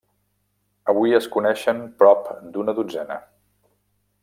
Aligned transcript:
Avui 0.93 1.13
es 1.17 1.27
coneixen 1.35 1.83
prop 2.01 2.33
d'una 2.57 2.77
dotzena. 2.81 3.19